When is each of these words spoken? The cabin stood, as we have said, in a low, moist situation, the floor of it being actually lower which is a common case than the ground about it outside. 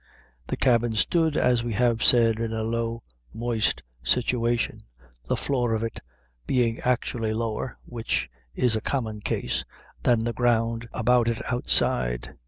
The 0.47 0.57
cabin 0.57 0.93
stood, 0.93 1.37
as 1.37 1.63
we 1.63 1.73
have 1.73 2.03
said, 2.03 2.39
in 2.39 2.53
a 2.53 2.63
low, 2.63 3.03
moist 3.35 3.83
situation, 4.03 4.81
the 5.29 5.35
floor 5.37 5.75
of 5.75 5.83
it 5.83 5.99
being 6.47 6.79
actually 6.79 7.33
lower 7.33 7.77
which 7.85 8.27
is 8.55 8.75
a 8.75 8.81
common 8.81 9.19
case 9.21 9.63
than 10.01 10.23
the 10.23 10.33
ground 10.33 10.89
about 10.91 11.27
it 11.27 11.39
outside. 11.53 12.33